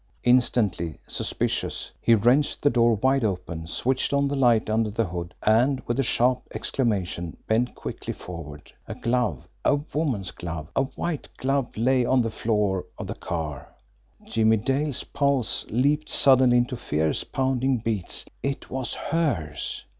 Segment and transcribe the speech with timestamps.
[0.23, 5.35] Instantly suspicious, he wrenched the door wide open, switched on the light under the hood,
[5.43, 8.71] and, with a sharp exclamation, bent quickly forward.
[8.87, 13.75] A glove, a woman's glove, a white glove lay on the floor of the car.
[14.25, 18.25] Jimmie Dale's pulse leaped suddenly into fierce, pounding beats.
[18.41, 19.85] It was HERS!